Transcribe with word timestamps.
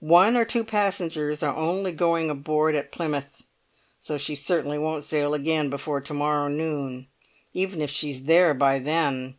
One 0.00 0.36
or 0.36 0.44
two 0.44 0.64
pasengers 0.64 1.42
are 1.42 1.56
only 1.56 1.92
going 1.92 2.28
aboard 2.28 2.74
at 2.74 2.92
Plymouth, 2.92 3.44
so 3.98 4.18
she 4.18 4.34
certainly 4.34 4.76
won't 4.76 5.02
sail 5.02 5.32
again 5.32 5.70
before 5.70 6.02
to 6.02 6.12
morrow 6.12 6.48
noon, 6.48 7.06
even 7.54 7.80
if 7.80 7.88
she's 7.88 8.24
there 8.24 8.52
by 8.52 8.80
then. 8.80 9.36